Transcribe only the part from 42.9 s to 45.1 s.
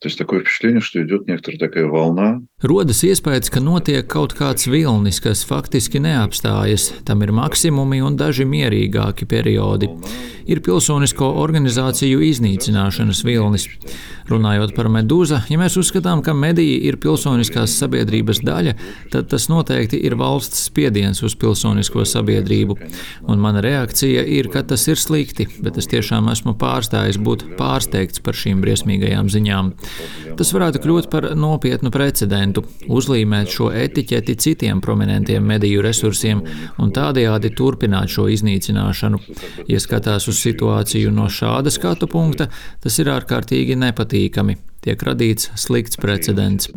ir ārkārtīgi nepatīkami. Tiek